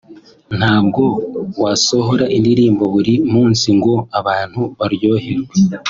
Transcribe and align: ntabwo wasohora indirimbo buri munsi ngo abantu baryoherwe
ntabwo 0.57 1.03
wasohora 1.63 2.25
indirimbo 2.37 2.83
buri 2.93 3.13
munsi 3.33 3.67
ngo 3.77 3.93
abantu 4.19 4.61
baryoherwe 4.77 5.53